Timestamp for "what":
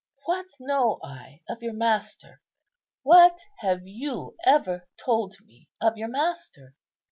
0.25-0.47, 3.03-3.37